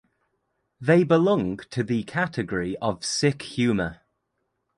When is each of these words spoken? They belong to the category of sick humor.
They 0.79 1.03
belong 1.03 1.57
to 1.69 1.83
the 1.83 2.01
category 2.01 2.75
of 2.77 3.05
sick 3.05 3.43
humor. 3.43 3.99